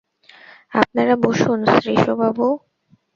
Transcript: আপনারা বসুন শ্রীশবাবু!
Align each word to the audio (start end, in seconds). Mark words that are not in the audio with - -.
আপনারা 0.73 1.13
বসুন 1.23 1.59
শ্রীশবাবু! 1.73 2.47